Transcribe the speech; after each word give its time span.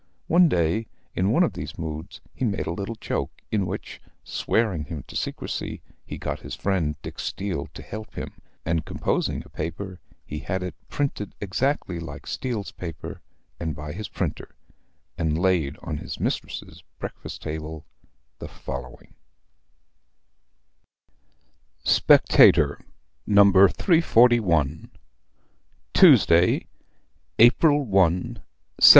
One 0.25 0.49
day, 0.49 0.87
in 1.13 1.29
one 1.29 1.43
of 1.43 1.53
these 1.53 1.77
moods, 1.77 2.21
he 2.33 2.43
made 2.43 2.65
a 2.65 2.71
little 2.73 2.95
joke, 2.95 3.39
in 3.51 3.67
which 3.67 4.01
(swearing 4.23 4.85
him 4.85 5.03
to 5.03 5.15
secrecy) 5.15 5.83
he 6.03 6.17
got 6.17 6.39
his 6.39 6.55
friend 6.55 6.95
Dick 7.03 7.19
Steele 7.19 7.67
to 7.75 7.83
help 7.83 8.15
him; 8.15 8.33
and, 8.65 8.83
composing 8.83 9.43
a 9.45 9.49
paper, 9.49 9.99
he 10.25 10.39
had 10.39 10.63
it 10.63 10.73
printed 10.89 11.35
exactly 11.39 11.99
like 11.99 12.25
Steele's 12.25 12.71
paper, 12.71 13.21
and 13.59 13.75
by 13.75 13.91
his 13.91 14.09
printer, 14.09 14.55
and 15.19 15.37
laid 15.37 15.77
on 15.83 15.97
his 15.97 16.19
mistress's 16.19 16.81
breakfast 16.97 17.43
table 17.43 17.85
the 18.39 18.47
following 18.47 19.13
"SPECTATOR. 21.83 22.79
"No. 23.27 23.43
341. 23.67 24.89
"Tuesday, 25.93 26.65
April 27.37 27.85
1, 27.85 27.85
1712. 28.15 28.39